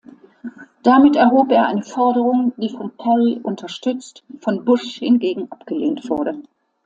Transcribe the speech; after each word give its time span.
Damit 0.81 1.15
erhob 1.15 1.51
er 1.51 1.67
eine 1.67 1.83
Forderung, 1.83 2.53
die 2.57 2.69
von 2.69 2.97
Kerry 2.97 3.39
unterstützt, 3.43 4.23
von 4.39 4.65
Bush 4.65 4.97
hingegen 4.97 5.51
abgelehnt 5.51 6.09
wurde. 6.09 6.41